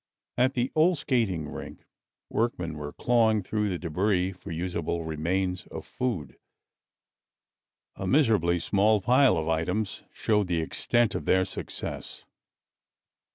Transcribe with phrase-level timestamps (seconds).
[0.35, 1.85] At the old skating rink,
[2.27, 6.39] workmen were clawing through the debris for usable remains of food.
[7.95, 12.23] A miserably small pile of items showed the extent of their success.